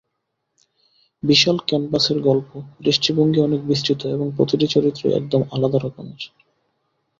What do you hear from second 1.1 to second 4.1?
বিশাল ক্যানভাসের গল্প, দৃষ্টিভঙ্গি অনেক বিস্তৃত